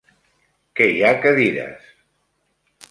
[0.79, 1.95] Que hi ha cadires?